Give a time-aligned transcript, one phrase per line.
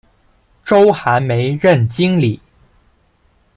[0.65, 2.41] 周寒梅任经理。